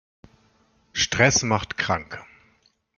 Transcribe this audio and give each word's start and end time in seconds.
Stress 0.93 1.43
macht 1.43 1.77
krank. 1.77 2.23